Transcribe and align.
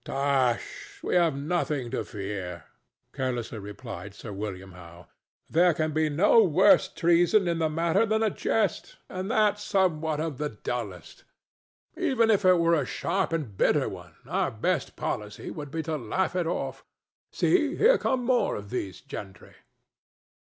"Tush! 0.03 0.99
we 1.03 1.13
have 1.13 1.35
nothing 1.35 1.91
to 1.91 2.03
fear," 2.03 2.63
carelessly 3.13 3.59
replied 3.59 4.15
Sir 4.15 4.33
William 4.33 4.71
Howe. 4.71 5.05
"There 5.47 5.75
can 5.75 5.91
be 5.91 6.09
no 6.09 6.41
worse 6.43 6.87
treason 6.87 7.47
in 7.47 7.59
the 7.59 7.69
matter 7.69 8.03
than 8.07 8.23
a 8.23 8.31
jest, 8.31 8.97
and 9.09 9.29
that 9.29 9.59
somewhat 9.59 10.19
of 10.19 10.39
the 10.39 10.49
dullest. 10.49 11.23
Even 11.95 12.29
were 12.29 12.73
it 12.73 12.81
a 12.81 12.85
sharp 12.87 13.31
and 13.31 13.55
bitter 13.55 13.87
one, 13.87 14.15
our 14.25 14.49
best 14.49 14.95
policy 14.95 15.51
would 15.51 15.69
be 15.69 15.83
to 15.83 15.97
laugh 15.99 16.35
it 16.35 16.47
off. 16.47 16.83
See! 17.31 17.75
here 17.75 17.99
come 17.99 18.25
more 18.25 18.55
of 18.55 18.71
these 18.71 19.01
gentry." 19.01 19.53